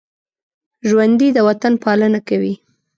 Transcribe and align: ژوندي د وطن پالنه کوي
ژوندي 0.89 1.27
د 1.33 1.37
وطن 1.47 1.73
پالنه 1.83 2.19
کوي 2.27 2.53